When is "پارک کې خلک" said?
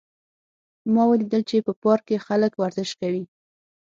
1.83-2.51